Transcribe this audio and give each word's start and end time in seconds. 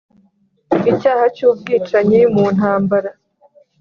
icyaha 0.91 1.25
cy'ubwicanyi 1.35 2.21
mu 2.33 2.45
ntambara 2.55 3.09